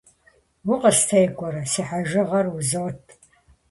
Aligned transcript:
УкъыстекӀуэрэ,- 0.71 1.63
си 1.71 1.81
хьэжыгъэр 1.87 2.45
узот. 2.55 3.01